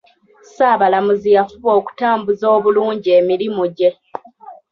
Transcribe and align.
Ssaabalamuzi 0.43 1.29
yafuba 1.37 1.69
okutambuza 1.79 2.45
obulungi 2.55 3.09
emirimu 3.19 3.63
gye 3.77 3.89